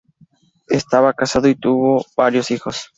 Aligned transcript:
Estaba 0.69 1.13
casado 1.13 1.47
y 1.47 1.53
tuvo 1.53 2.03
varios 2.17 2.49
hijos. 2.49 2.89